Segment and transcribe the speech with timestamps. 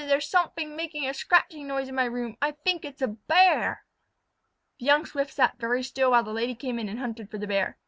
[0.03, 2.35] There is somefing making a scratching noise in my room.
[2.41, 3.85] I fink it is a Bear."
[4.79, 7.45] The young Swift sat very still while the Lady came in and hunted for the
[7.45, 7.77] Bear.